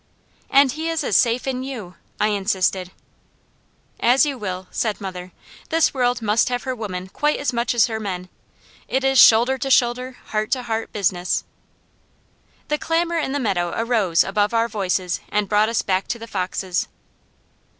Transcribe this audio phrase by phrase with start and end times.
[0.49, 2.89] "And he is as safe in you," I insisted.
[3.99, 5.31] "As you will," said mother.
[5.69, 8.27] "This world must have her women quite as much as her men.
[8.87, 11.43] It is shoulder to shoulder, heart to heart, business."
[12.67, 16.25] The clamour in the meadow arose above our voices and brought us back to the
[16.25, 16.87] foxes.